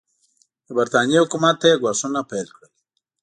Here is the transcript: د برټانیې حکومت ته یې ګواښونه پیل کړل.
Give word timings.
د 0.67 0.67
برټانیې 0.77 1.21
حکومت 1.23 1.55
ته 1.61 1.65
یې 1.69 1.79
ګواښونه 1.81 2.19
پیل 2.29 2.47
کړل. 2.55 2.71